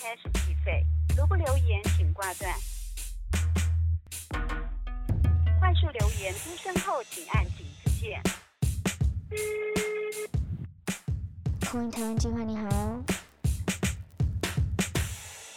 [0.00, 0.86] 开始计费。
[1.16, 2.54] 如不留言，请挂断。
[5.58, 8.22] 快速留言出声后，请按井字键。
[11.68, 13.02] 空运台湾计划，你好。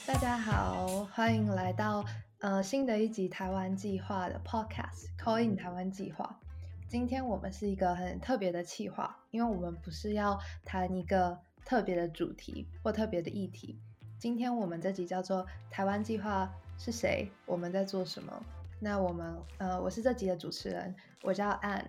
[0.07, 2.03] 大家好，欢迎来到
[2.39, 6.39] 呃新的一集台湾计划的 Podcast Call in 台湾计划。
[6.87, 13.79] 今天我们是一个很特别的计划，因为我们不是要谈一个特别的主题或特别的议题。
[14.21, 17.27] 今天我们这集叫做台湾计划是谁？
[17.43, 18.31] 我们在做什么？
[18.79, 21.85] 那我们呃，我是这集的主持人，我叫 Ann，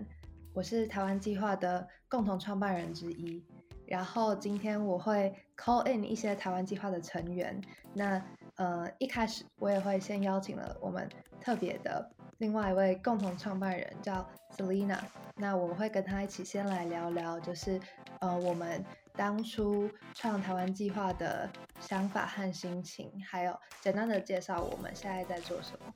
[0.54, 3.44] 我是台湾计划的共同创办人之一。
[3.86, 7.60] 然后今天我会 call in 一些台湾计划的成员。
[7.92, 8.22] 那
[8.56, 11.06] 呃一开始我也会先邀请了我们
[11.38, 15.00] 特别的另外一位共同创办人叫 Selina。
[15.36, 17.78] 那我们会跟他一起先来聊聊，就是
[18.20, 18.82] 呃我们
[19.14, 21.48] 当初创台湾计划的
[21.80, 25.92] 想法和心情，还有简单的介绍我们现在在做什么。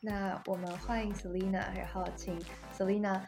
[0.00, 2.40] 那我们欢迎 Selina，然后请
[2.76, 3.20] Selina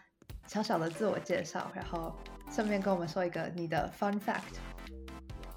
[0.46, 2.16] 小小的自我介绍，然后。
[2.52, 4.58] 顺便跟我们说一个你的 fun fact。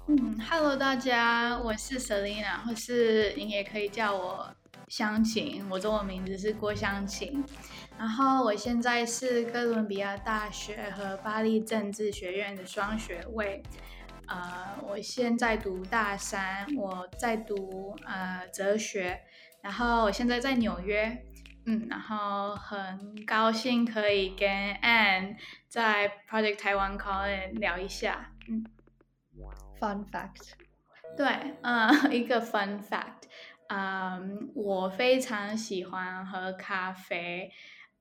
[0.06, 4.48] 嗯，Hello，大家，我是 Selina，或是你也可以叫我
[4.96, 7.44] 香琴，我中文名字是郭香琴。
[7.98, 13.60] 然后我现在是哥伦比亚大学和巴黎政治学院的双学位。
[14.28, 19.20] 呃，我现在读大三，我在读呃哲学。
[19.60, 21.24] 然后我现在在纽约。
[21.66, 25.34] 嗯，然后很高兴可以跟 Anne
[25.66, 28.30] 在 Project 台湾 Call 聊一下。
[28.48, 28.64] 嗯
[29.80, 30.52] ，Fun fact，
[31.16, 31.26] 对，
[31.62, 33.23] 嗯， 一个 Fun fact，
[33.76, 37.50] 嗯，我非常喜欢喝咖啡，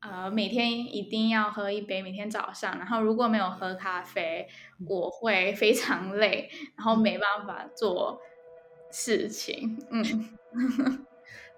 [0.01, 2.77] 呃，每天一定要喝一杯，每天早上。
[2.77, 4.47] 然后如果没有喝咖啡，
[4.87, 8.21] 我会非常累，然后没办法做
[8.91, 9.83] 事情。
[9.89, 10.37] 嗯，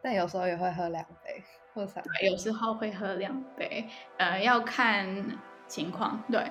[0.02, 1.44] 但有时候也会喝两杯。
[1.74, 3.86] 对，有时候会喝两杯，
[4.18, 5.38] 呃，要看
[5.68, 6.24] 情况。
[6.32, 6.50] 对，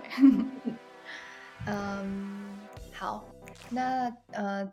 [1.67, 2.61] 嗯，
[2.93, 3.25] 好，
[3.71, 4.69] 那呃，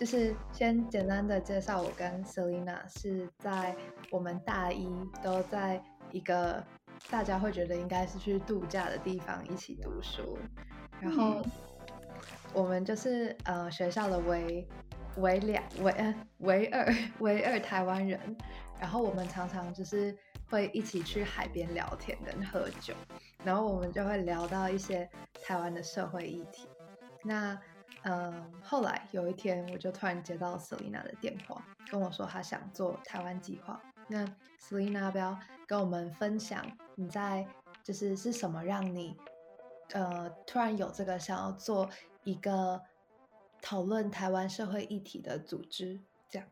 [0.00, 3.76] 就是先简单的介绍，我跟 Selina 是在
[4.10, 4.88] 我们大一
[5.22, 5.78] 都在
[6.10, 6.64] 一个
[7.10, 10.38] 大家会觉得应该是去度假的地方一起读书，
[11.02, 11.42] 然后
[12.54, 14.66] 我们就是呃学校的唯
[15.18, 18.18] 唯两唯 唯二唯二台湾人。
[18.80, 20.16] 然后我们常常就是
[20.48, 22.94] 会一起去海边聊天跟喝酒，
[23.44, 25.06] 然后我们就会聊到一些
[25.42, 26.66] 台湾的社会议题。
[27.22, 27.54] 那
[28.02, 33.80] 嗯，后来有一天我就突然接到 Selina 的电话，跟我说她想做台湾计划。
[34.06, 34.26] 那
[34.60, 37.46] Selina 要不要跟我们分享你在
[37.84, 39.16] 就是是什么让你
[39.92, 41.88] 呃突然有这个想要做
[42.24, 42.80] 一个
[43.62, 46.48] 讨论台湾社会议题的组织这样？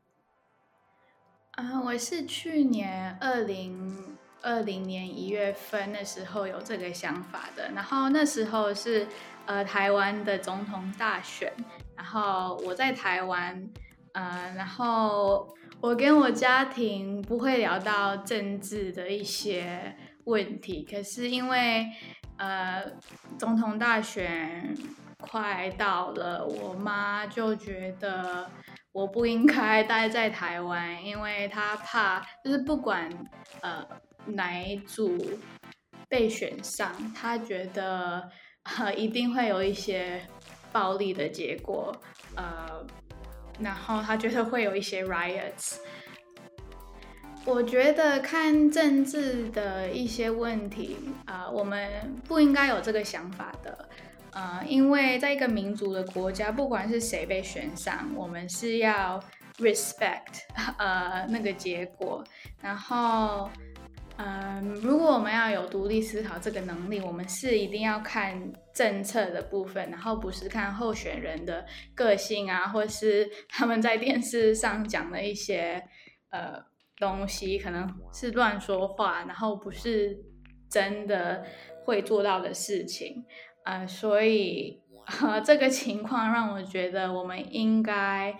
[1.52, 9.08] 啊，我是去年二零二零年一月份的时候有这个想法的，然后那时候是
[9.48, 11.50] 呃台湾的总统大选，
[11.96, 13.68] 然后我在台湾，
[14.12, 15.48] 呃，然后
[15.80, 21.88] 我跟我家庭不会聊到政治的一些问题，可是因为
[22.36, 22.84] 呃
[23.38, 24.76] 总统大选
[25.18, 28.48] 快到了，我妈就觉得。
[28.90, 33.08] 我不应该待在台湾，因为他怕，就是不管
[33.60, 33.86] 呃
[34.26, 35.16] 哪一组
[36.08, 38.28] 被选上，他觉得
[38.96, 40.20] 一定会有一些
[40.72, 41.94] 暴力的结果，
[42.36, 42.84] 呃，
[43.60, 45.76] 然后他觉得会有一些 riots。
[47.44, 51.88] 我觉得看政治的一些问题啊，我们
[52.26, 53.88] 不应该有这个想法的。
[54.32, 59.18] 呃，因为在一个民主的国家，不管是谁被选上，我们是要
[59.58, 60.42] respect
[60.76, 62.22] 呃那个结果。
[62.60, 63.48] 然后，
[64.20, 75.80] 嗯，如果我们要有独立思考这个能力，我们是一定要看政策的部分，然后不是看候选人的个性啊，或是他们在电视上讲的一些
[76.30, 76.60] 呃
[76.96, 80.18] 东西，可能是乱说话，然后不是
[80.68, 81.46] 真的
[81.84, 83.24] 会做到的事情。
[83.64, 84.80] 呃，所以
[85.22, 88.36] 呃， 这个情况让我觉得我们应该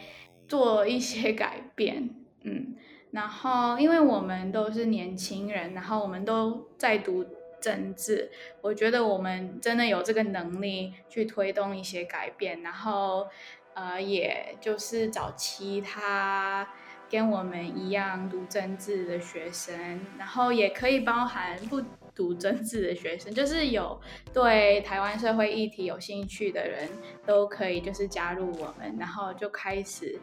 [0.48, 2.10] 做一些改变，
[2.42, 2.75] 嗯，
[3.10, 7.25] 然后因为我们都是年轻人，然后我们都在读
[7.60, 13.26] 政治，我觉得我们真的有这个能力去推动一些改变，然后
[13.75, 16.69] 呃，也就是找其他
[17.10, 21.82] 跟我们一样读政治的学生，然后也可以包含不。
[22.19, 23.96] 读政治的学生，就是有
[24.34, 26.88] 对台湾社会议题有兴趣的人
[27.25, 30.19] 都可以，就是加入我们，然后就开始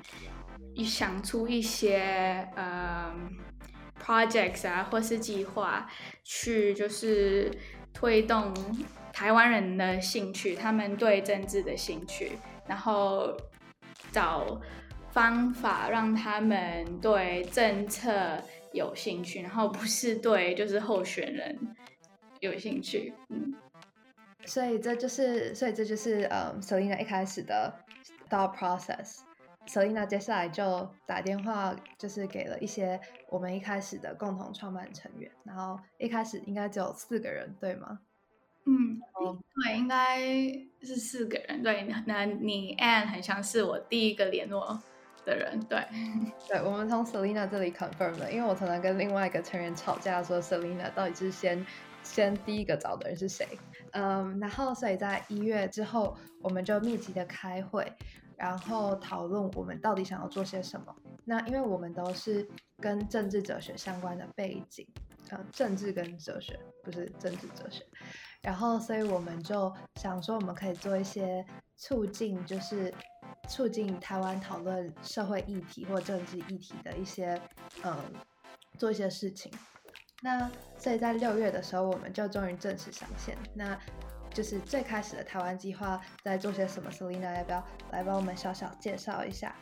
[0.83, 3.13] 想出一些呃
[4.03, 5.89] projects 啊，或是计划，
[6.23, 7.51] 去就是
[7.93, 8.53] 推动
[9.13, 12.33] 台湾人的兴趣，他们对政治的兴趣，
[12.67, 13.37] 然后
[14.11, 14.59] 找
[15.11, 18.41] 方法让他们对政策。
[18.73, 21.57] 有兴趣，然后不是对就是候选人
[22.41, 23.55] 有兴趣，嗯，
[24.43, 27.73] 所以这就是，所以这就是呃，Selina 一开始的
[28.29, 29.19] thought process。
[29.67, 37.99] Selina 接下来就打电话，就是给了一些我们一开始的共同创办成员，然后一开始应该只有四个人，对吗？
[38.65, 38.99] 嗯，
[39.63, 40.19] 对，应该
[40.81, 41.61] 是四个人。
[41.61, 44.81] 对，那你 Anne 很像是我第一个联络。
[45.25, 45.83] 的人，对，
[46.47, 51.65] 对，我们从 Selina 这里 confirm 了，因为我常常跟另外一个成员吵架，说 Selina 到底是先
[52.03, 53.47] 先第一个找的人是谁，
[53.93, 57.91] 嗯，然后所以在一月之后，我们就密集的开会，
[58.37, 60.95] 然后讨论我们到底想要做些什么。
[61.23, 62.47] 那因为我们都是
[62.79, 64.87] 跟政治哲学相关的背景，
[65.29, 67.83] 呃，政治跟哲学不是政治哲学，
[68.41, 71.45] 然后所以我们就想说，我们可以做一些
[71.77, 72.93] 促进，就是。
[73.47, 77.39] 促进台湾讨论社会议题或政治议题的一些，
[77.83, 77.95] 嗯，
[78.75, 79.51] 做一些事情。
[80.23, 80.49] 那
[80.79, 83.37] 所以在六月的时候，我们就终于正式上线。
[83.53, 83.79] 那
[84.35, 89.55] 就是最开始的台湾计划在做些什么？Selina 要不要来帮我们小小介绍一下？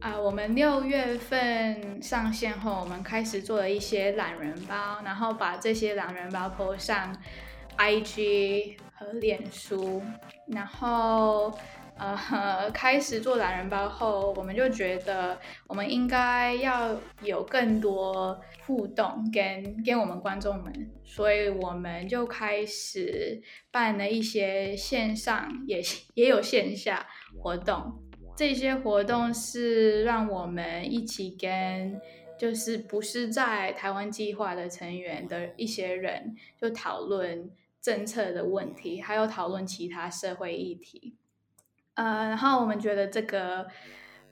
[0.00, 7.12] 啊，我们六月份上线后，我们开始做了一些懒人包，然后把这些懒人包 po 上
[7.76, 10.00] IG 和脸书，
[10.46, 11.52] 然后。
[12.30, 15.38] 呃，开始做懒人包后，我们就觉得
[15.68, 23.40] 我们应该要有更多互动跟跟我们观众们，所以我们就开始
[23.70, 25.80] 办了一些线上也
[26.14, 27.06] 也有线下
[27.38, 28.00] 活动。
[28.36, 32.00] 这些活动是让我们一起跟
[32.38, 37.50] 就是不是在台湾计划的成员的一些人，就讨论
[37.80, 41.14] 政策的问题，还有讨论其他社会议题。
[41.94, 43.66] 呃，然后我们觉得这个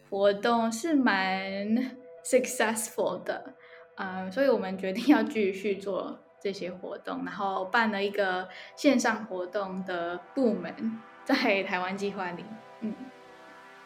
[0.08, 1.66] 活动是蛮
[2.24, 3.54] successful 的，
[3.96, 12.44] 呃，所以我们决定要继续做这些活动，然后办了一个线上活动的部门在台湾计划里，
[12.80, 12.94] 嗯。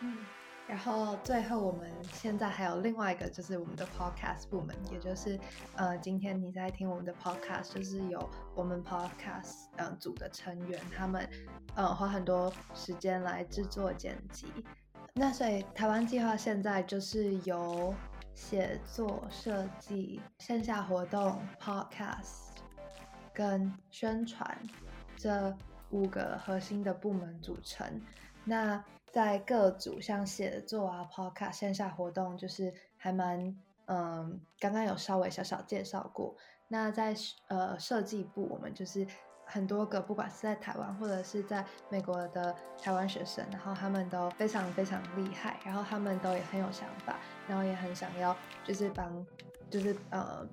[0.01, 0.19] 嗯，
[0.67, 5.39] 然后最后我们现在还有另外一个就是我们的 podcast 部门，也就是
[5.77, 11.29] 呃，今天你在听我们的 podcast，就是有我们 podcast 嗯组的成员他们。
[11.77, 14.47] 嗯，花很多时间来制作剪辑。
[15.15, 17.95] 那所以台湾计划现在就是由
[18.33, 22.49] 写作、设计、线下活动、podcast
[23.33, 24.57] 跟宣传
[25.17, 25.55] 这
[25.91, 28.01] 五个核心的部门组成。
[28.45, 28.83] 那
[29.15, 33.57] 在各组像写作啊、podcast、线下活动，就是还蛮
[33.87, 36.35] 嗯，刚刚有稍微小小介绍过。
[36.67, 37.15] 那在
[37.47, 39.07] 呃设计部，我们就是。
[39.47, 48.35] 很多个，不管是在台湾或者是在美国的台湾学生，然后他们都非常非常厉害，然后他们都也很有想法，然后也很想要，
[48.65, 49.25] 就是帮，
[49.69, 50.49] 就是呃，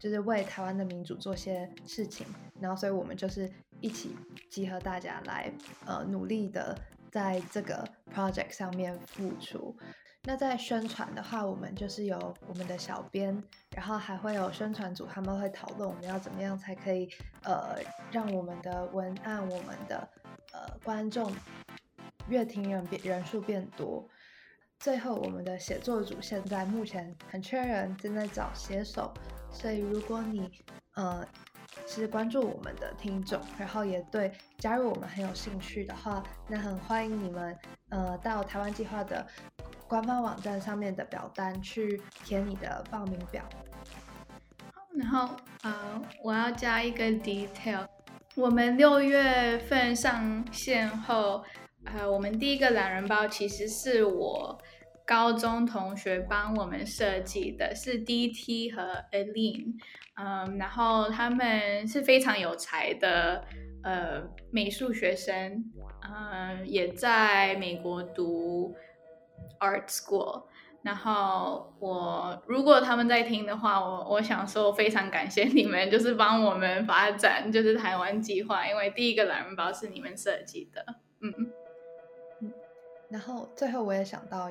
[0.00, 2.26] 就是为台湾的民主做些事情，
[2.60, 3.48] 然后所以我们就是
[3.80, 4.16] 一起
[4.50, 5.52] 集合大家来，
[5.86, 6.76] 呃，努力的
[7.14, 9.76] 在这个 project 上面付出。
[10.24, 13.40] 那在宣传的话，我们就是有我们的小编，
[13.70, 17.08] 然后还会有宣传组，他们会讨论我们要怎么样才可以，
[17.44, 17.78] 呃，
[18.10, 20.08] 让我们的文案、我们的
[20.52, 21.32] 呃观众、
[22.28, 24.04] 阅听人变人数变多。
[24.80, 29.14] 最后，我们的写作组现在目前很缺人，正在找写手，
[29.52, 30.50] 所以如果你
[30.94, 31.24] 呃
[31.86, 37.56] 是关注我们的听众，然后也对加入我们很有兴趣的话，那很欢迎你们
[37.90, 39.26] 呃到台湾计划的。
[39.86, 43.44] 官方网站上面的表单去填你的报名表。
[44.96, 47.86] 然后呃，我要加一个 detail。
[48.34, 51.44] 我们六月份上线后，
[51.84, 54.58] 呃，我们第一个懒人包其实是我
[55.06, 59.74] 高中同学帮我们设计的，是 DT 和 Aline。
[60.16, 63.44] 嗯，然后他们是非常有才的
[63.82, 65.64] 呃美术学生，
[66.02, 68.74] 嗯，也在美国读。
[69.60, 70.44] Art School，
[70.82, 80.84] 然后我如果他们在听的话，我我想说非常感谢你们，就是帮我们发展就是台湾计划，因为第一个懒人包是你们设计的，
[81.20, 81.32] 嗯
[82.40, 82.52] 嗯。
[83.10, 84.50] 然后最后我也想到，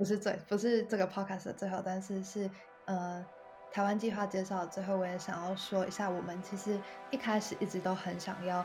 [0.00, 2.50] 不是最不是这个 Podcast 的最后，但是是
[2.86, 3.22] 呃
[3.70, 6.80] 台湾计划介绍最后，我也想要说一下，我们其实
[7.10, 8.64] 一开始一直都很想要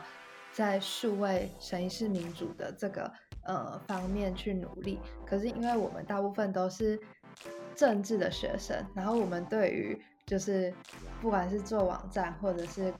[0.54, 3.12] 在数位审议式民主的这个
[3.44, 6.98] 呃方面去努力，可是因为我们大部分都是
[7.74, 10.72] 政治的学生，然后我们对于就是
[11.20, 12.94] 不管是做网站或者是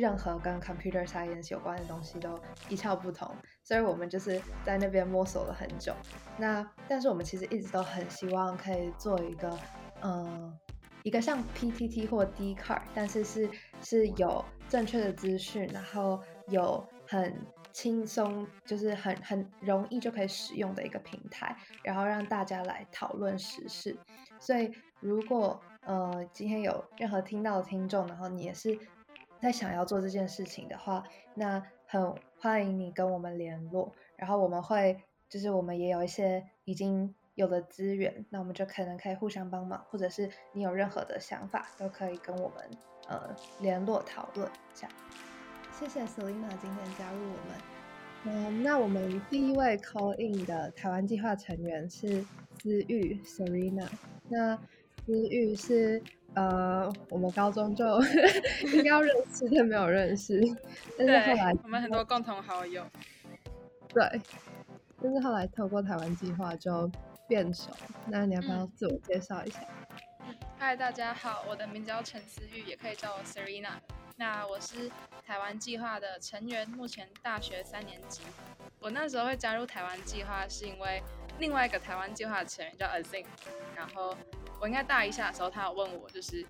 [0.00, 2.38] 任何跟 computer science 有关的东西都
[2.68, 3.34] 一窍不通，
[3.64, 5.94] 所以我们就是在那边摸索了很久。
[6.36, 9.58] 那但是我们其实一直都很希望可以做一个，
[10.02, 10.54] 嗯，
[11.02, 13.48] 一个像 PTT 或 d c a r 但是是
[13.82, 17.34] 是有正确的资讯，然后有很
[17.72, 23.96] 轻松，就是很很容易就可以使用的一个平台，然后让大家来讨论时事。
[24.38, 28.78] 所以如果呃今天有任何听到的听众，然后你也是。
[29.40, 42.70] 在想要做这件事情的话，那很欢迎你跟我们联络，然后我们会就是我们也有一些已经有的资源，那我们就可能可以互相帮忙，或者是你有任何的想法都可以跟我们
[43.08, 44.88] 呃联络讨论一下。
[45.78, 47.56] 谢谢 Selina 今天加入我们。
[48.24, 52.22] 嗯，那我们第一位 call in 的台湾计划成员是
[52.62, 53.86] 思玉 Selina。
[54.28, 54.56] 那
[55.04, 56.02] 思玉是。
[56.36, 57.84] 呃，我们高中就
[58.74, 60.38] 应该要认识，但没有认识。
[60.98, 62.84] 但是后来我们很多共同好友。
[63.88, 64.20] 对，
[65.02, 66.90] 但是后来透过台湾计划就
[67.26, 67.70] 变熟。
[68.06, 69.60] 那你要不要自我介绍一下？
[70.58, 73.78] 嗨，大家好，我的名字叫陈思玉，也可以叫我 Serena。
[74.16, 74.90] 那我是
[75.26, 78.20] 台湾计划的成员，目前大学三年级。
[78.78, 81.02] 我那时候会加入台湾计划，是因为
[81.38, 83.24] 另外一个台湾计划的成员叫 Azin，
[83.74, 84.14] 然后。
[84.60, 86.44] 我应该大一下的时候，他有问我，就是，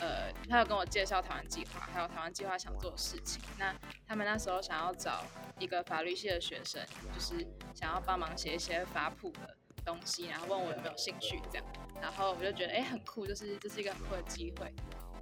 [0.00, 3.40] 呃，他有跟我介绍台湾计划，还有台湾计划想做的事情。
[3.58, 3.74] 那
[4.06, 5.24] 他们那时候想要找
[5.58, 11.66] 一个法律系的学生，就是想要帮忙写一些法普的东西，然后问我有没有兴趣这样。
[12.00, 14.74] 然后我就觉得，哎，很酷，就是这是一个很酷的机会，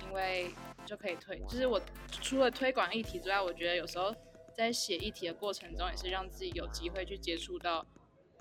[0.03, 0.51] 因为
[0.87, 1.79] 就可以推，就是我
[2.11, 4.15] 除了推广议题之外，我觉得有时候
[4.57, 7.85] 在写议题的过程中，也是让自己有机会去接触到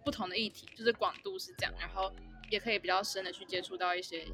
[0.05, 2.09] 不同的议题，就是广度是这样，然后。
[2.49, 4.25] 也可以比较深的去接触到一些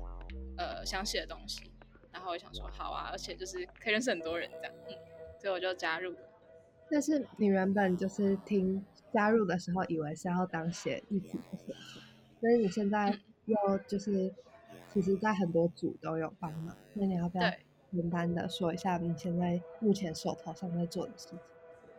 [0.58, 1.72] 呃详细的东西，
[2.12, 4.96] 然后我想说好啊，而且就是可以认识很多人这样，嗯，
[5.40, 6.16] 所以我就加入。
[6.90, 12.00] 但是你原本就是听加入的时候以为是要当写一体的写手，
[12.40, 13.56] 所以你现在又
[13.88, 14.34] 就是
[14.94, 17.50] 其实在很多组都有帮忙，那你要不要
[17.92, 21.40] 简单的说一下你现在目前手头上在做的事情？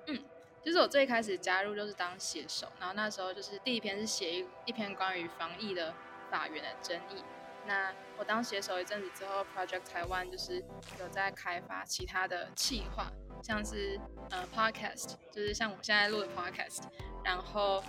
[0.07, 0.19] 嗯
[0.63, 5.95] 就是我最开始加入就是当写手，然后那时候就是第一篇是写一一篇关于防疫的
[6.31, 7.23] 法源的争议。
[7.67, 10.63] 那我当写手一阵子之后，Project 台湾就是
[11.01, 13.11] 有在开发其他的企划，
[13.43, 13.99] 像是
[14.31, 16.83] 呃 Podcast，就是像我现在录的 Podcast，
[17.25, 17.83] 然后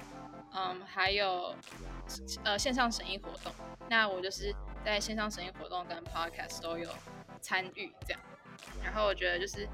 [0.54, 1.56] 嗯还有
[2.44, 3.54] 呃线上审议活动。
[3.90, 4.54] 那我就是
[4.84, 6.90] 在线上审议活动跟 Podcast 都有
[7.40, 8.22] 参与这样，
[8.84, 9.68] 然后我觉得就是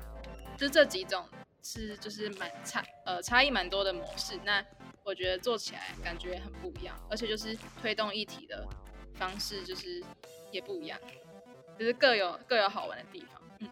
[0.58, 1.26] 就这几种。
[1.66, 4.38] 是，就是蛮差，呃，差异蛮多的模式。
[4.44, 4.62] 那
[5.04, 8.68] 我觉得做起来感觉很不一样，而且就是推动议题的
[9.14, 10.02] 方式，就是
[10.52, 11.00] 也不一样，
[11.78, 13.42] 就是各有各有好玩的地方。
[13.60, 13.70] 嗯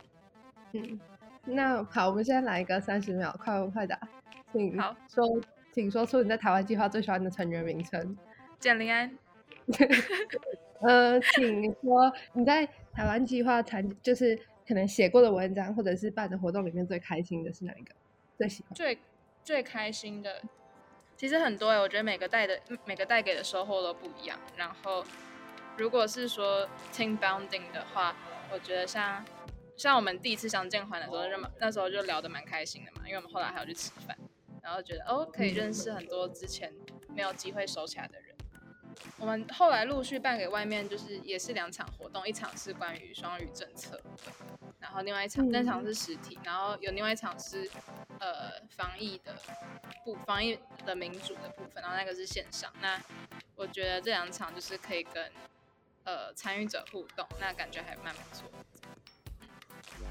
[0.74, 1.00] 嗯，
[1.46, 4.00] 那好，我们现在来一个三十秒快问快答，
[4.52, 4.76] 请
[5.10, 8.18] 说，请说出你在台湾计划最喜欢的成员名称。
[8.60, 9.18] 简林安。
[10.82, 14.40] 呃，请说你在台湾计划参，就是。
[14.64, 17.94] 可能写过的文章，或者是办的活动里面最开心的是哪一个？
[18.38, 18.98] 最喜欢最
[19.44, 20.42] 最开心的，
[21.22, 24.40] 其实很多哎，我觉得每个带的每个带给的收获都不一样。
[24.56, 25.06] 然后，
[25.78, 28.16] 如果是说 team bonding 的话，
[28.52, 29.24] 我觉得像
[29.78, 34.18] 像我们第一次相见欢的时候，那么那时候就聊得蛮开心的嘛，因为我们后来还要去吃饭，
[34.64, 36.74] 然后觉得哦，可以认识很多之前
[37.08, 38.36] 没有机会收起来的人。
[39.20, 44.02] 我们后来陆续办给外面，就是也是两场活动，一场是关于双语政策，
[44.92, 47.70] 后另外一场那场是实体，然后有另外一场是
[48.20, 49.36] 呃防疫的
[50.04, 52.72] 部防疫的民主的部分，然后那个是线上。
[52.82, 53.00] 那
[53.56, 55.32] 我觉得这两场就是可以跟
[56.04, 58.50] 呃参与者互动，那感觉还蛮不错，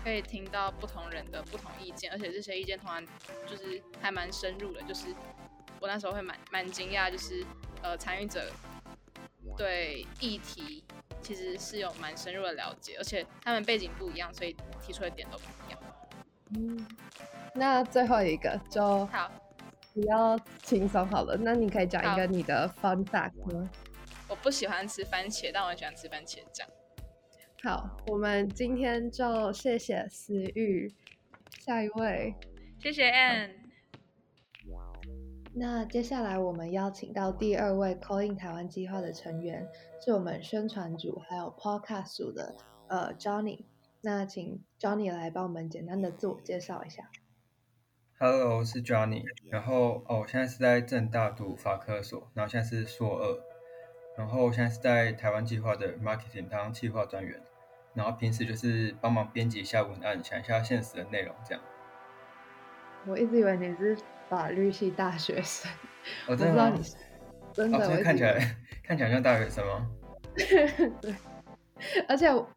[0.02, 3.04] 可以听到不同人的不同意见，而且这些意见通常
[3.46, 5.14] 就是还蛮深入的，就是
[5.80, 7.44] 我那时候会蛮蛮惊讶，就是
[7.82, 8.50] 呃参与者。
[9.56, 10.84] 对议题
[11.22, 15.80] 其实是有蛮深入的了解，而且他们背景不一样，所以提出的点都不一样。
[16.56, 16.86] 嗯，
[17.54, 19.30] 那最后一个就好，
[19.94, 21.36] 比较轻松好了。
[21.40, 23.70] 那你可以讲一个你的 fun fact 吗？
[24.28, 26.66] 我不喜欢吃番茄，但我喜欢吃番茄酱。
[27.62, 30.92] 好，我们今天就谢谢思玉，
[31.58, 32.34] 下一位，
[32.80, 33.59] 谢谢 Anne。
[35.52, 39.68] 那接下来我们邀请到第二位 Calling 台湾计划的成员，
[40.00, 42.54] 是我们宣传组还有 Podcast 组的
[42.86, 43.64] 呃 Johnny。
[44.00, 47.10] 那请 Johnny 来帮我们简单的自我介绍一下。
[48.18, 49.24] Hello，我是 Johnny。
[49.50, 53.40] 然后哦，我现在是在正大读法科所，然后现在是硕二。
[54.16, 57.40] 然后我现在是在台湾计划的 marketing 当计划专员，
[57.94, 61.62] 然后平时就是帮忙编辑一下文案，想一下现实的内容这样。
[63.06, 63.96] 我一直以为你是
[64.30, 65.70] 法律系大学生，
[66.28, 66.96] 我、真的吗知道你是
[67.52, 69.90] 真的，看起来看起来像大学生吗？
[71.02, 71.14] 对，
[72.08, 72.48] 而且我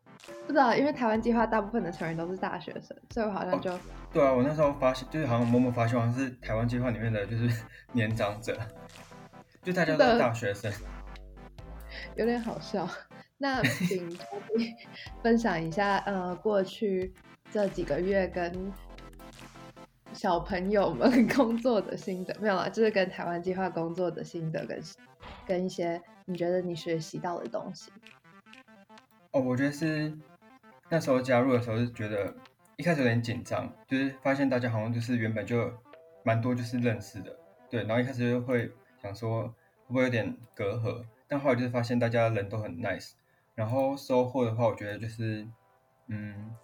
[0.46, 3.72] 不知道，因为台湾计划大部分的成员都是大学生，所以我好像哦就、
[4.14, 7.50] 对啊，我那时候发现，就是好像默默发现，好像是台湾计划里面的就是
[7.92, 8.56] 年长者，
[9.64, 10.72] 就大家都是大学生。
[12.16, 12.88] 有点好笑。
[13.40, 14.16] 那请
[15.22, 17.12] 分享一下，呃，过去
[17.52, 18.72] 这几个月跟
[20.14, 24.82] 小朋友们 工作的心得，没有啦，就是跟台湾计划工作的心得跟
[25.46, 27.92] 跟一些你觉得你学习到的东西。
[29.32, 30.14] 哦，我觉得是
[30.90, 32.34] 那时候加入的时候是觉得
[32.78, 35.72] 一开始有点紧张，就是发现大家好像就是原本就
[36.24, 37.36] 蛮多就是认识的，
[37.70, 43.14] 对，然后一开始就会想说会不会有点隔阂，但后来就是发现大家人都很 nice，
[43.56, 45.48] 然后收获的话，我觉得就是
[46.08, 46.56] 嗯，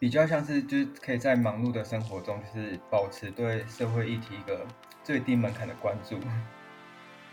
[0.00, 4.66] 比较像是就是可以在忙碌的生活中，就是保持对社会议题一个
[5.04, 6.16] 最低门槛的关注，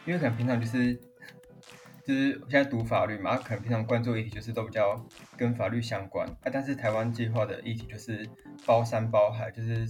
[0.06, 0.94] 因为可能平常就是
[2.04, 5.02] 就是我现在读法律嘛，啊可能平常关注的议题就是都比较
[5.38, 8.30] 跟法律相关啊，但是台湾计划的议题就是
[8.66, 9.88] 包山包海，就是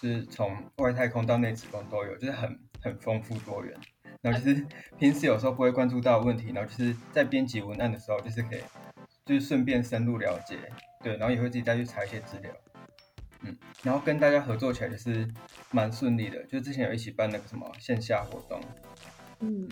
[0.00, 3.78] 就是从外太空到内子宫都有，就是很很丰富多元。
[4.20, 4.66] 然后就是
[4.98, 8.60] 平时有时候不会关注到问题，然后就是在编辑文案的时候，就是可以
[9.24, 10.58] 就是顺便深入了解，
[11.02, 12.52] 对，然后也会自己再去查一些资料，
[13.42, 15.28] 嗯，然后跟大家合作起来就是
[15.70, 18.60] 蛮顺利的，就之前有一起办那个什么线下活动，
[19.40, 19.68] 嗯，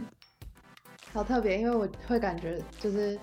[1.12, 3.18] 好特别，因为我会感觉就是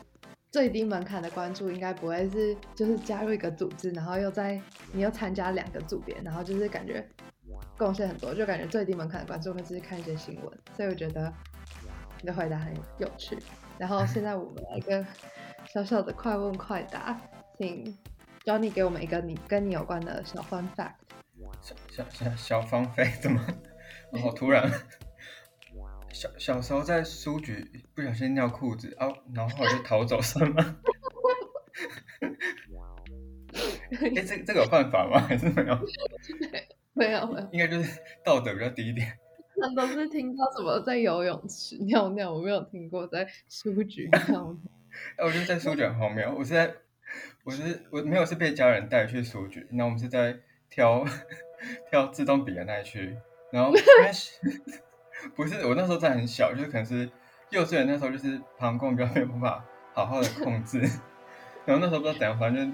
[0.51, 7.07] 最低门槛的关注应该不会是就是加入一个组织，然后又在你又参加两个组别，然后就是感觉
[7.77, 11.33] 贡献很多，就感觉最低门槛的关注会是看一些新闻，所以我觉得
[12.19, 13.37] 你的回答很有趣。
[13.77, 15.05] 然后现在我们来一个
[15.65, 17.19] 小小的快问快答，
[17.57, 17.97] 请
[18.45, 20.93] Johnny 给我们一个你跟你有关的小 fun fact。
[21.61, 23.45] 小小小小方飞 怎么？
[24.11, 24.69] 然后突然，
[26.11, 30.75] 小小时候在书局不小心尿裤子啊，然后后来就逃走算吗？
[34.01, 35.19] 哎、这这个有犯法吗？
[35.21, 35.79] 还是没有？
[36.93, 39.17] 没有没有，应该就是道德比较低一点。
[39.61, 44.57] 他都是听到什么在游泳池尿尿，我没有听过在书局尿尿。
[45.17, 46.33] 哎， 我觉得在书局很荒谬。
[46.35, 46.73] 我是在，
[47.43, 50.37] 我是我没有是被家人带去书局，那我们是在
[50.69, 51.05] 挑
[51.91, 53.15] 挑自动笔的那一区，
[53.51, 54.11] 然后 因为
[55.35, 57.09] 不是我那时候真的很小，就是可能是
[57.49, 60.79] 幼稚园那时候就是膀胱比较没有办法好好的控制，
[61.65, 62.73] 然后那时候不知道怎样，反正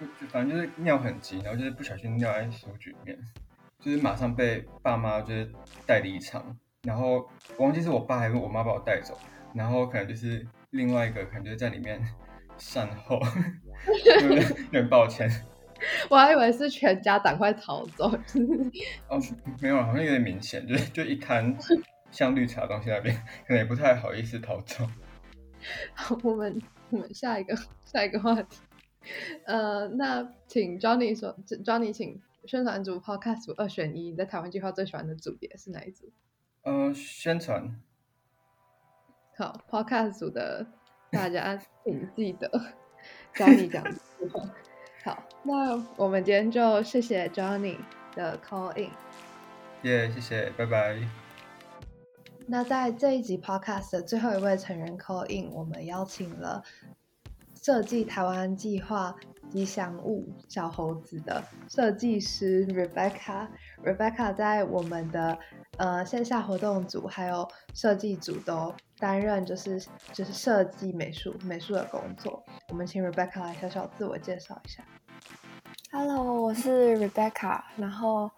[0.00, 3.18] 就就反正就是尿很急，然后就是不小心尿在书局里面，
[3.80, 5.50] 就是马上被爸妈就是
[5.86, 9.18] 带离场，然后我忘记是我爸还是我妈把我带走，
[9.54, 12.00] 然后可能就是另外一个可能就是在里面
[12.58, 13.20] 善后，
[14.22, 15.28] 有点有点抱歉
[16.08, 18.06] 我还以为是全家赶快逃走，
[19.08, 19.20] 哦，
[19.60, 21.54] 没有，好像有点明显，就是就一摊
[22.10, 23.14] 像绿茶的东西那边，
[23.46, 24.88] 可能也不太好意思逃走。
[25.94, 28.58] 好，我们我们下一个下一个话题，
[29.44, 36.10] 呃，那请 Johnny 说，Johnny 请宣传组 Podcast 组二选一，你在台湾计划最喜欢的组别是哪一组？
[36.62, 37.78] 呃，宣传
[39.36, 40.66] 好，Podcast 组的
[41.12, 42.50] 大家请记得
[43.34, 44.50] Johnny 讲的部分。
[45.04, 47.76] 好，那我们今天就谢谢 Johnny
[48.14, 48.90] 的 call in。
[49.82, 50.96] 耶谢谢，拜拜。
[52.46, 56.62] 那在这一集 Podcast 的最后一位成员 call in，我们邀请了
[57.62, 59.14] 设计台湾计划
[59.50, 63.48] 吉祥物小猴子的设计师 Rebecca。
[63.82, 65.38] Rebecca 在我们的
[65.76, 69.78] 呃线下活动组还有设计组都担任就是
[70.14, 72.42] 就是设计美术美术的工作。
[72.70, 74.82] 我们请 Rebecca 来小小自我介绍一下。
[75.92, 78.30] Hello，我是 Rebecca，然后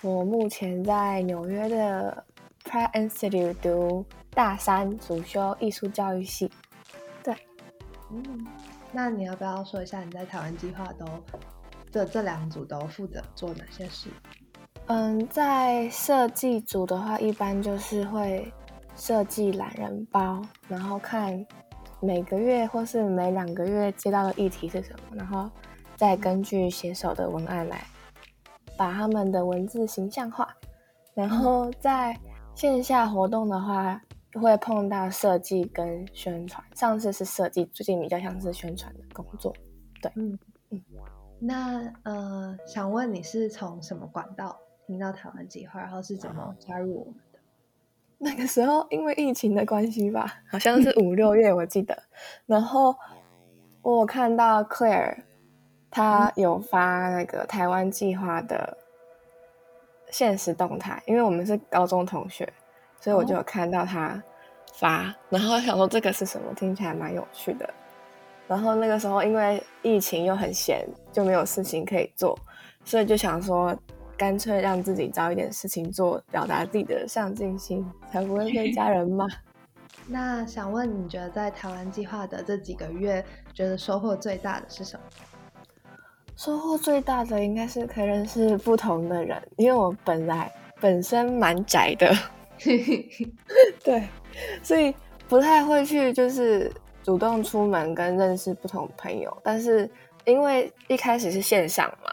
[0.00, 2.24] 我目前在纽约的
[2.64, 6.50] Pratt Institute 读大三，主修艺术教育系。
[7.22, 7.36] 对
[8.10, 8.46] 嗯，
[8.92, 11.04] 那你要不要说一下你在台湾计划都
[11.92, 14.08] 这这两组都负责做哪些事？
[14.86, 18.50] 嗯，在设计组的话，一般就是会
[18.96, 21.44] 设计懒人包，然后看
[22.00, 25.50] 每个月或是每两个月接到的议题是什么，然后
[25.96, 27.84] 再根据写手的文案来
[28.76, 30.54] 把他们的文字形象化。
[31.14, 32.18] 然后在
[32.54, 34.00] 线下活动的话，
[34.34, 36.62] 会碰到设计跟宣传。
[36.74, 39.54] 上次是设计，最近比较像是宣传的工作。
[40.02, 40.38] 对，嗯
[40.70, 40.82] 嗯。
[41.38, 47.23] 那呃，想问你是从什么管道听到台湾计划，然后是怎么加入我们的？
[48.18, 51.96] 那个时候因为疫情的关系吧，好像是五六月我记得，
[52.46, 52.94] 然后
[53.82, 55.16] 我看到 Claire
[55.90, 58.76] 他有发那个台湾计划的
[60.10, 62.50] 现实动态，因为我们是高中同学，
[63.00, 64.22] 所以我就有看到他
[64.74, 67.68] 发，然后想说这个是什么，听起来蛮有趣的。
[68.46, 72.38] 然后那个时候因为疫情又很闲，就没有事情可以做，
[72.84, 73.76] 所以就想说。
[74.16, 79.26] 干脆让自己找一点事情做，表达自己的上进心，才不会被家人骂。
[80.06, 85.02] 那想问，你觉得在台湾计划的这几个月，觉得收获最大的是什么？
[86.36, 92.12] 收获最大的应该是可以认识不同的人，因为我本来本身蛮宅的，
[93.84, 94.08] 对，
[94.62, 94.94] 所以
[95.28, 96.70] 不太会去就是
[97.02, 99.34] 主动出门跟认识不同朋友。
[99.42, 99.88] 但是
[100.24, 102.12] 因为一开始是线上嘛。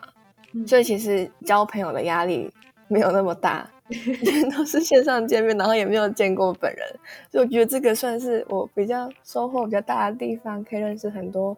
[0.67, 2.51] 所以其实交朋友的压力
[2.87, 3.69] 没有那么大
[4.55, 6.87] 都是线上见面，然后也没有见过本人，
[7.29, 11.57] 所以我觉得这个算是我比较收获比较大的地方，可以认识很多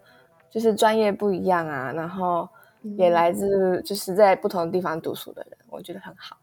[0.49, 2.49] 就是专业不一样啊，然后
[2.97, 6.37] 也来自就是在不同地方读书的人，我觉得很好。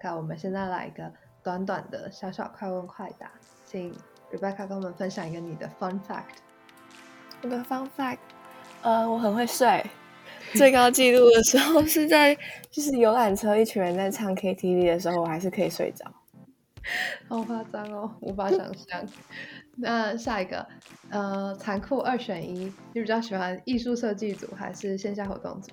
[0.00, 1.10] 看，我们现在来一个
[1.42, 3.30] 短短的小小快问快答，
[3.64, 3.94] 请
[4.32, 6.38] Rebecca 跟我们分享一个你的 fun fact。
[7.42, 8.18] 我的 fun fact，
[8.82, 9.84] 呃，我很会睡。
[10.56, 12.36] 最高纪录的时候是在
[12.70, 16.04] 就是游览车一群人在唱 KTV 的时候，我还是可以睡着，
[17.28, 19.04] 好夸张哦，无法想象。
[19.76, 20.66] 那下一个，
[21.10, 25.70] 呃，残酷二选一，你比较喜欢艺术设计组还是线下活动组？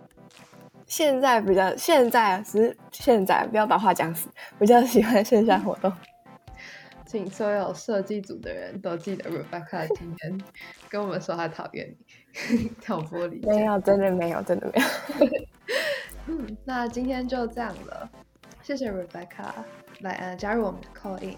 [0.85, 5.91] 现在比较现在只是现在，不要把话讲死，比较喜欢线下活动。
[7.05, 10.41] 请所有设计组的人都记得，Rebecca 今天
[10.89, 11.95] 跟我们说他讨厌
[12.49, 13.55] 你， 挑拨离间。
[13.55, 16.47] 没有，真的没有，真的没有。
[16.65, 18.09] 那今天就这样了，
[18.63, 19.51] 谢谢 Rebecca
[19.99, 21.37] 来呃加入我们的 Call In。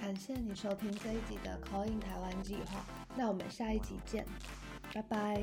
[0.00, 2.84] 感谢你收听这一集的 Call In 台湾计划，
[3.16, 4.26] 那我们下一集见，
[4.92, 5.40] 拜拜。